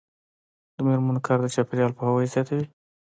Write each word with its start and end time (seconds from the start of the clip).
د 0.75 0.77
میرمنو 0.85 1.25
کار 1.27 1.37
د 1.41 1.47
چاپیریال 1.55 1.91
پوهاوي 1.97 2.27
زیاتوي. 2.33 2.65